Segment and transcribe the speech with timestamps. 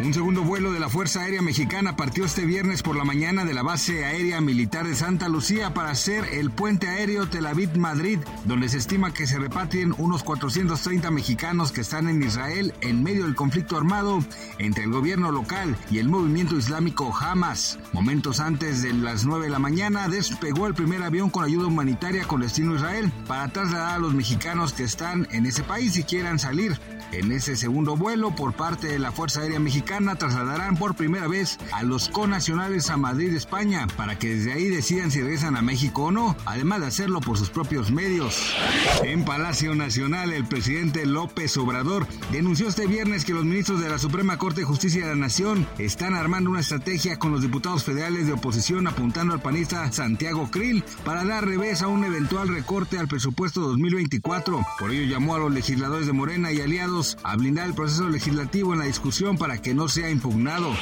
[0.00, 3.52] Un segundo vuelo de la Fuerza Aérea Mexicana partió este viernes por la mañana de
[3.52, 8.68] la base aérea militar de Santa Lucía para hacer el puente aéreo Tel Aviv-Madrid, donde
[8.68, 13.34] se estima que se repatrien unos 430 mexicanos que están en Israel en medio del
[13.34, 14.20] conflicto armado
[14.60, 17.80] entre el gobierno local y el movimiento islámico Hamas.
[17.92, 22.24] Momentos antes de las 9 de la mañana despegó el primer avión con ayuda humanitaria
[22.24, 26.04] con destino a Israel para trasladar a los mexicanos que están en ese país y
[26.04, 26.78] quieran salir.
[27.10, 29.87] En ese segundo vuelo por parte de la Fuerza Aérea Mexicana
[30.18, 35.10] trasladarán por primera vez a los conacionales a Madrid, España, para que desde ahí decidan
[35.10, 38.54] si regresan a México o no, además de hacerlo por sus propios medios.
[39.02, 43.98] En Palacio Nacional, el presidente López Obrador denunció este viernes que los ministros de la
[43.98, 48.26] Suprema Corte de Justicia de la Nación están armando una estrategia con los diputados federales
[48.26, 53.08] de oposición apuntando al panista Santiago Krill para dar revés a un eventual recorte al
[53.08, 54.66] presupuesto 2024.
[54.78, 58.74] Por ello llamó a los legisladores de Morena y aliados a blindar el proceso legislativo
[58.74, 60.74] en la discusión para que no sea impugnado.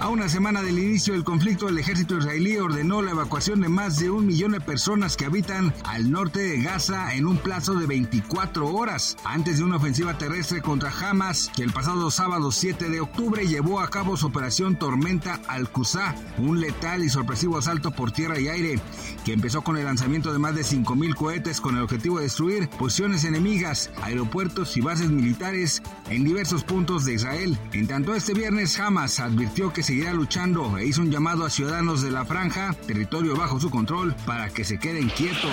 [0.00, 3.98] A una semana del inicio del conflicto, el ejército israelí ordenó la evacuación de más
[3.98, 7.86] de un millón de personas que habitan al norte de Gaza en un plazo de
[7.86, 13.00] 24 horas, antes de una ofensiva terrestre contra Hamas que el pasado sábado 7 de
[13.00, 18.40] octubre llevó a cabo su operación Tormenta Al-Qusá, un letal y sorpresivo asalto por tierra
[18.40, 18.80] y aire,
[19.26, 22.70] que empezó con el lanzamiento de más de 5.000 cohetes con el objetivo de destruir
[22.70, 27.58] posiciones enemigas, aeropuertos y bases militares en diversos puntos de Israel.
[27.72, 32.02] En tanto, este viernes Hamas advirtió que seguirá luchando e hizo un llamado a ciudadanos
[32.02, 35.50] de la franja, territorio bajo su control, para que se queden quietos.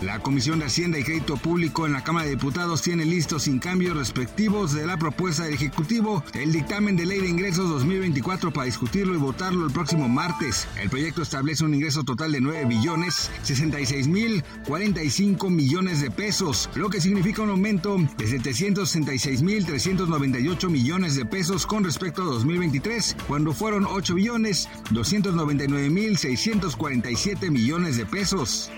[0.00, 3.58] La Comisión de Hacienda y Crédito Público en la Cámara de Diputados tiene listos sin
[3.58, 7.70] cambios respectivos de la propuesta del Ejecutivo el dictamen de Ley de Ingresos
[8.18, 10.66] 2024 para discutirlo y votarlo el próximo martes.
[10.80, 16.68] El proyecto establece un ingreso total de 9 billones 66 mil 45 millones de pesos,
[16.74, 23.16] lo que significa un aumento de 760 6.398 millones de pesos con respecto a 2023,
[23.26, 28.70] cuando fueron 8 billones 299.647 millones de pesos.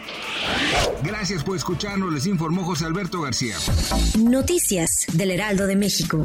[1.02, 3.56] Gracias por escucharnos, les informó José Alberto García.
[4.18, 6.24] Noticias del Heraldo de México.